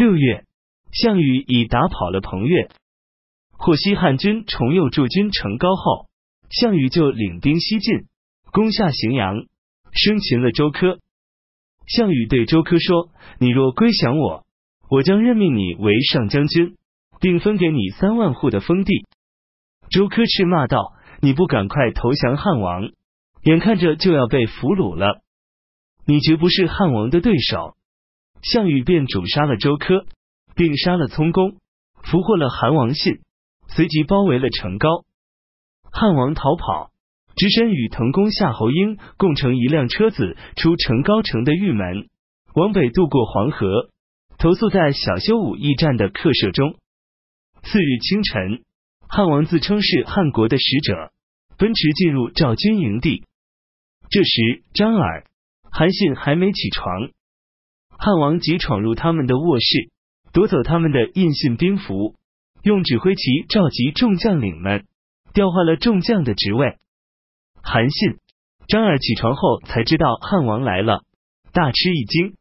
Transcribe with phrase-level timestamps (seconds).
[0.00, 0.46] 六月，
[0.92, 2.70] 项羽已打跑了彭越。
[3.50, 6.08] 获悉汉军重又驻军成皋后，
[6.48, 8.06] 项羽就领兵西进，
[8.50, 9.44] 攻下荥阳，
[9.92, 11.00] 生擒了周柯。
[11.86, 14.46] 项羽对周柯说：“你若归降我，
[14.88, 16.78] 我将任命你为上将军，
[17.20, 19.04] 并分给你三万户的封地。”
[19.92, 22.88] 周柯斥骂道：“你不赶快投降汉王，
[23.42, 25.20] 眼看着就要被俘虏了，
[26.06, 27.76] 你绝不是汉王的对手。”
[28.42, 30.06] 项羽便主杀了周苛，
[30.54, 31.58] 并杀了聪公，
[32.02, 33.20] 俘获了韩王信，
[33.68, 35.04] 随即包围了成皋。
[35.90, 36.90] 汉王逃跑。
[37.36, 42.08] 只身与滕公夏侯婴共乘一辆车子出成高城的玉门，
[42.54, 43.88] 往北渡过黄河，
[44.36, 46.76] 投宿在小修武驿站的客舍中。
[47.62, 48.62] 次日清晨，
[49.08, 51.12] 汉王自称是汉国的使者，
[51.56, 53.24] 奔驰进入赵军营地。
[54.10, 55.24] 这时，张耳、
[55.70, 57.10] 韩信还没起床，
[58.02, 59.90] 汉王即闯入他们的卧室，
[60.32, 62.14] 夺走他们的印信兵符，
[62.62, 64.86] 用指挥旗召集众将领们，
[65.34, 66.78] 调换了众将的职位。
[67.62, 68.16] 韩信、
[68.68, 71.02] 张耳起床后才知道汉王来了，
[71.52, 72.36] 大吃一惊。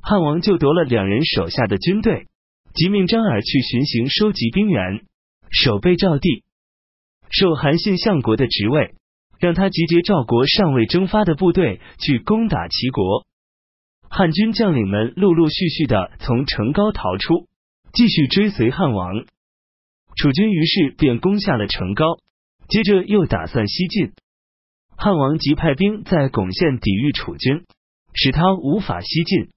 [0.00, 2.28] 汉王就夺了两人手下的军队，
[2.72, 5.04] 即命张耳去巡行收集兵员，
[5.50, 6.44] 守备赵地，
[7.30, 8.94] 授韩信相国的职位，
[9.40, 13.26] 让他集结赵国尚未征发的部队去攻打齐国。
[14.10, 17.46] 汉军将领们陆陆续续的从城高逃出，
[17.92, 19.24] 继续追随汉王。
[20.16, 22.18] 楚军于是便攻下了城高，
[22.68, 24.12] 接着又打算西进。
[24.96, 27.64] 汉王即派兵在巩县抵御楚军，
[28.14, 29.50] 使他无法西进。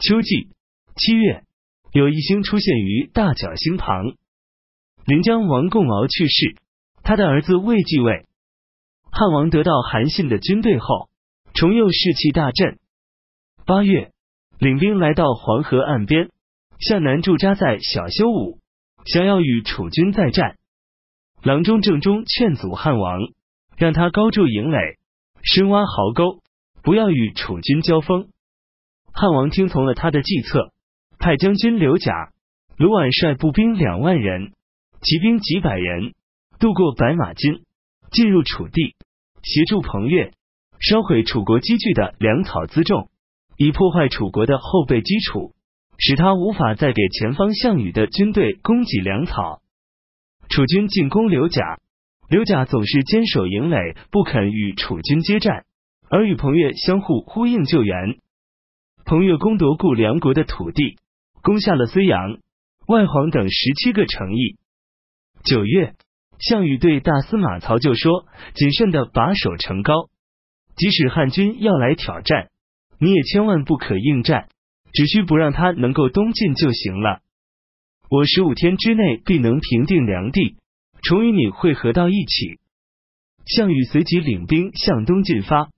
[0.00, 0.48] 秋季
[0.96, 1.44] 七月，
[1.92, 4.14] 有一星出现于大角星旁。
[5.04, 6.56] 临江王共敖去世，
[7.04, 8.26] 他的儿子魏继位。
[9.12, 11.08] 汉王得到韩信的军队后，
[11.54, 12.78] 重又士气大振。
[13.68, 14.12] 八月，
[14.58, 16.30] 领兵来到黄河岸边，
[16.80, 18.60] 向南驻扎在小修武，
[19.04, 20.56] 想要与楚军再战。
[21.42, 23.20] 郎中郑中劝阻汉王。
[23.76, 24.78] 让他高筑营垒，
[25.42, 26.40] 深挖壕沟，
[26.82, 28.30] 不要与楚军交锋。
[29.12, 30.72] 汉王听从了他的计策，
[31.18, 32.12] 派将军刘贾、
[32.78, 34.54] 卢绾率步兵两万人，
[35.02, 36.14] 骑兵几百人，
[36.58, 37.64] 渡过白马津，
[38.10, 38.96] 进入楚地，
[39.42, 40.32] 协助彭越
[40.80, 43.10] 烧毁楚国积聚的粮草辎重，
[43.58, 45.52] 以破坏楚国的后备基础，
[45.98, 49.60] 使他无法再给前方项羽的军队供给粮草。
[50.48, 51.62] 楚军进攻刘贾。
[52.30, 55.64] 刘贾总是坚守营垒，不肯与楚军接战，
[56.10, 58.18] 而与彭越相互呼应救援。
[59.04, 60.98] 彭越攻夺故梁国的土地，
[61.42, 62.38] 攻下了睢阳、
[62.86, 64.56] 外黄等十七个城邑。
[65.42, 65.94] 九月，
[66.38, 70.10] 项羽对大司马曹就说：“谨慎的把守城高，
[70.76, 72.50] 即使汉军要来挑战，
[72.98, 74.48] 你也千万不可应战，
[74.92, 77.20] 只需不让他能够东进就行了。
[78.10, 80.56] 我十五天之内必能平定梁地。”
[81.00, 82.58] 重与你会合到一起。
[83.46, 85.68] 项羽随即领兵向东进发，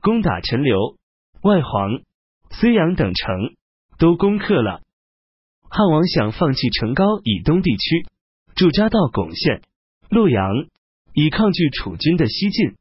[0.00, 0.96] 攻打陈留、
[1.42, 2.00] 外黄、
[2.48, 3.54] 睢阳等城，
[3.98, 4.80] 都攻克了。
[5.68, 8.06] 汉王想放弃城高以东地区，
[8.54, 9.60] 驻扎到巩县、
[10.08, 10.66] 洛阳，
[11.12, 12.76] 以抗拒楚军的西进。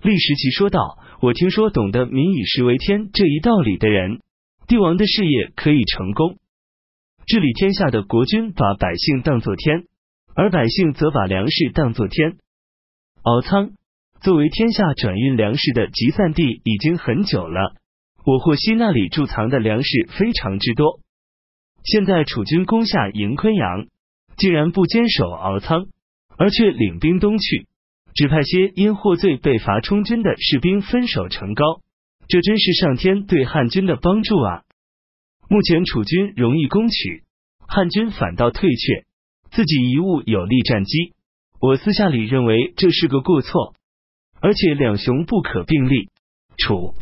[0.00, 4.20] 历时其说道：“我听说懂得‘民以食为天’这一道理的人，
[4.66, 6.38] 帝王的事业可以成功。
[7.26, 9.84] 治理天下的国君，把百姓当作天。”
[10.32, 12.36] 而百姓则把粮食当作天。
[13.22, 13.72] 敖仓
[14.22, 17.74] 作为天下转运粮食的集散地已经很久了，
[18.24, 21.00] 我获悉那里贮藏的粮食非常之多。
[21.82, 23.88] 现在楚军攻下营昆阳，
[24.36, 25.88] 竟然不坚守敖仓，
[26.38, 27.66] 而却领兵东去，
[28.14, 31.80] 只派些因获罪被罚充军的士兵分守城高，
[32.28, 34.62] 这真是上天对汉军的帮助啊！
[35.48, 37.24] 目前楚军容易攻取，
[37.66, 39.04] 汉军反倒退却。
[39.52, 41.12] 自己贻误有利战机，
[41.60, 43.74] 我私下里认为这是个过错，
[44.40, 46.08] 而且两雄不可并立，
[46.56, 46.94] 楚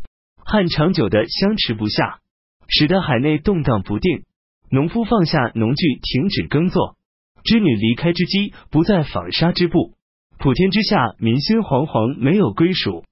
[0.43, 2.21] 汉长久的相持不下，
[2.67, 4.23] 使得海内动荡不定，
[4.71, 6.97] 农夫放下农具停止耕作，
[7.45, 9.93] 织女离开织机不再纺纱织布，
[10.39, 13.05] 普天之下民心惶惶，没有归属。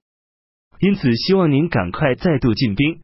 [0.79, 3.01] 因此，希望您赶快再度进兵，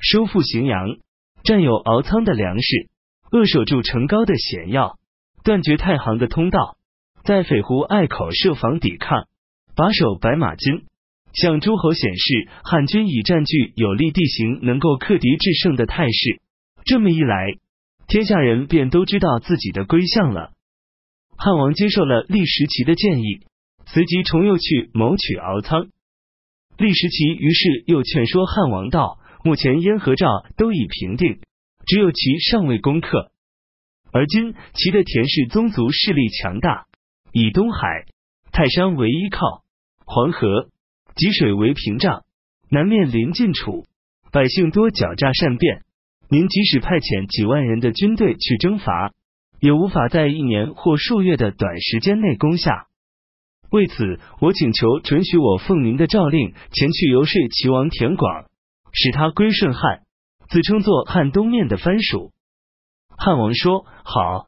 [0.00, 0.96] 收复荥阳，
[1.44, 2.88] 占有敖仓的粮食，
[3.30, 4.96] 扼守住城高的险要。
[5.44, 6.76] 断绝太行的通道，
[7.22, 9.28] 在匪湖隘口设防抵抗，
[9.76, 10.84] 把守白马津，
[11.34, 16.40] 向诸侯显示汉军已占据有利地形，能够克敌制胜的态势。
[16.84, 17.46] 这么一来，
[18.08, 20.52] 天下人便都知道自己的归向了。
[21.36, 23.40] 汉王接受了历时齐的建议，
[23.86, 25.88] 随即重又去谋取敖仓。
[26.76, 31.38] 历时齐于是又劝说汉王道：目前燕和赵都已平定，
[31.86, 33.30] 只有其尚未攻克。
[34.12, 36.86] 而今齐的田氏宗族势力强大，
[37.32, 38.06] 以东海、
[38.52, 39.62] 泰山为依靠，
[40.04, 40.68] 黄河、
[41.14, 42.24] 济水为屏障，
[42.70, 43.86] 南面临晋楚，
[44.32, 45.82] 百姓多狡诈善变。
[46.28, 49.12] 您即使派遣几万人的军队去征伐，
[49.60, 52.88] 也无法在一年或数月的短时间内攻下。
[53.70, 58.46] 为此，我请求准许我奉您的诏令前去游说齐王田广，
[58.92, 60.02] 使他归顺汉，
[60.48, 62.32] 自称作汉东面的藩属。
[63.18, 64.46] 汉王说：“好。”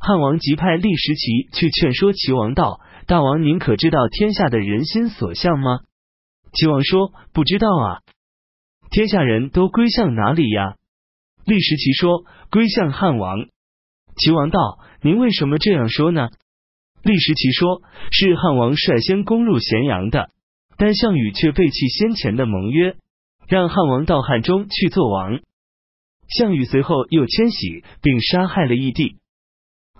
[0.00, 5.80] 汉王即派立时齐去劝说齐王道：“大王，您可知道天下的人心所向吗？”
[6.54, 8.00] 齐王说：“不知道啊。”
[8.90, 10.76] 天下人都归向哪里呀？
[11.44, 13.46] 立时齐说：“归向汉王。”
[14.16, 16.28] 齐王道：“您为什么这样说呢？”
[17.02, 17.82] 历时其说
[18.12, 20.30] ：“是汉王率先攻入咸阳的，
[20.76, 22.96] 但项羽却背弃先前的盟约，
[23.48, 25.40] 让汉王到汉中去做王。
[26.28, 29.16] 项羽随后又迁徙并杀害了义帝。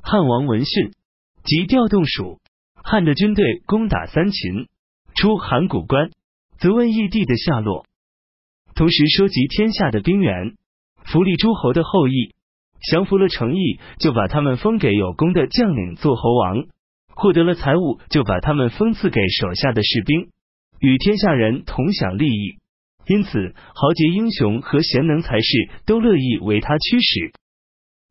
[0.03, 0.93] 汉王闻讯，
[1.43, 2.39] 即调动蜀
[2.75, 4.69] 汉的军队攻打三秦，
[5.15, 6.11] 出函谷关，
[6.59, 7.87] 责问义帝的下落，
[8.75, 10.57] 同时收集天下的兵员，
[11.05, 12.35] 扶立诸侯的后裔，
[12.91, 16.67] 降服了成邑，就把他们封给有功的将领做侯王。”
[17.21, 20.31] 获得了财物，就把他们封赐给手下的士兵，
[20.81, 22.57] 与天下人同享利益。
[23.07, 27.33] 因此，豪杰英雄和贤能才士都乐意为他驱使。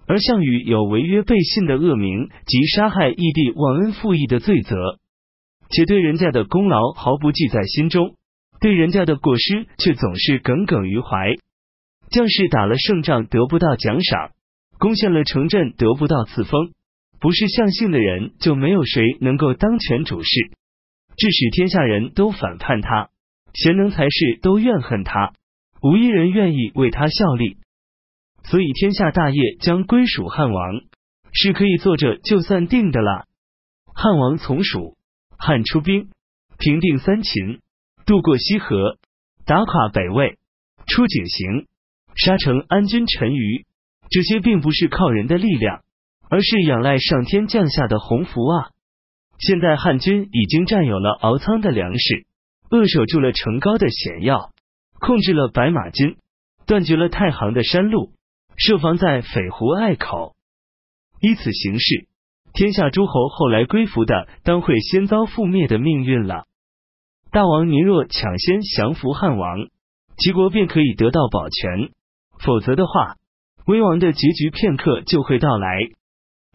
[0.06, 4.76] 而项羽有违约背信的恶名及杀害义帝、忘恩负义的罪责，
[5.72, 8.16] 且对人家的功劳毫不记在心中，
[8.62, 11.34] 对人家的过失却总是耿耿于怀。
[12.12, 14.32] 将士打了胜仗得不到奖赏，
[14.78, 16.74] 攻陷了城镇得不到赐封。
[17.20, 20.30] 不是相信的人，就没有谁能够当权主事，
[21.18, 23.10] 致使天下人都反叛他，
[23.54, 25.34] 贤能才士都怨恨他，
[25.82, 27.58] 无一人愿意为他效力。
[28.44, 30.82] 所以天下大业将归属汉王，
[31.34, 33.26] 是可以坐着就算定的了。
[33.94, 34.96] 汉王从属，
[35.38, 36.10] 汉出兵
[36.58, 37.60] 平定三秦，
[38.06, 38.98] 渡过西河，
[39.46, 40.38] 打垮北魏，
[40.88, 41.66] 出井陉，
[42.16, 43.66] 杀成安君陈余，
[44.10, 45.84] 这些并不是靠人的力量。
[46.30, 48.70] 而是仰赖上天降下的鸿福啊！
[49.40, 52.26] 现在汉军已经占有了敖仓的粮食，
[52.70, 54.52] 扼守住了城高的险要，
[55.00, 56.18] 控制了白马津，
[56.68, 58.12] 断绝了太行的山路，
[58.58, 60.36] 设防在匪湖隘口。
[61.22, 62.08] 依此形势，
[62.54, 66.46] 天下诸侯后来归服的，当会先遭覆灭的命运了。
[67.32, 69.68] 大王，您若抢先降服汉王，
[70.18, 71.90] 齐国便可以得到保全；
[72.40, 73.16] 否则的话，
[73.66, 75.90] 危亡的结局片刻就会到来。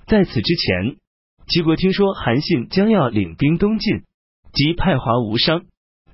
[0.06, 0.96] 在此之前，
[1.48, 4.02] 齐国听说韩信将要领兵东进，
[4.52, 5.64] 即派华无伤、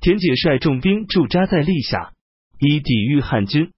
[0.01, 2.13] 田解率重兵驻扎在历下，
[2.61, 3.73] 以抵御汉军。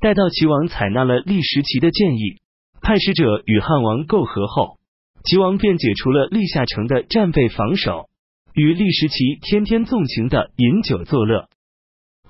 [0.00, 2.40] 待到齐王采纳了历时齐的建议，
[2.82, 4.78] 派使者与汉王媾和后，
[5.24, 8.08] 齐王便解除了历下城的战备防守，
[8.52, 11.48] 与历时齐天天纵情的饮酒作乐。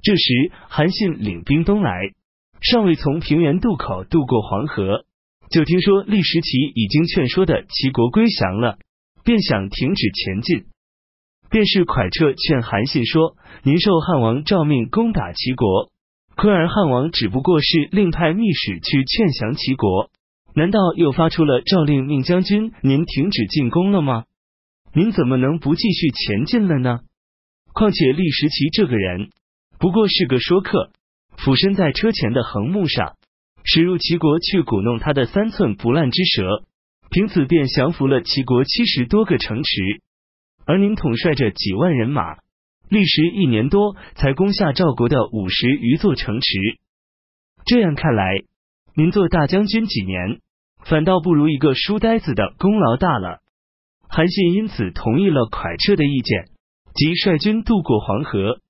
[0.03, 1.93] 这时，韩信领兵东来，
[2.61, 5.07] 尚未从平原渡口渡过黄河。
[5.51, 8.79] 就听说历时齐已经劝说的齐国归降了，
[9.25, 10.67] 便想停止前进。
[11.51, 13.35] 便是蒯彻劝韩信说
[13.67, 15.91] ：“您受汉王诏命攻打齐国，
[16.37, 20.09] 亏而汉王只不过是另派密使去劝降齐国，
[20.55, 24.27] 难道又发出了诏令命将军您停止进攻了吗？
[24.95, 27.01] 您怎么能不继续前进了呢？
[27.73, 29.31] 况且历时齐这个人
[29.81, 30.93] 不过是个说客，
[31.37, 33.17] 俯身在车前的横木上。”
[33.65, 36.65] 驶入齐国去鼓弄他的三寸不烂之舌，
[37.11, 40.03] 凭此便降服了齐国七十多个城池。
[40.67, 42.37] 而您统帅着几万人马，
[42.89, 46.49] 历时一年多才攻下赵国的五十余座城池。
[47.65, 48.43] 这样看来，
[48.95, 50.41] 您做大将军几年，
[50.85, 53.41] 反倒不如一个书呆子的功劳大了。
[54.09, 56.49] 韩信因此同意了蒯彻的意见，
[56.95, 58.61] 即率军渡过黄河，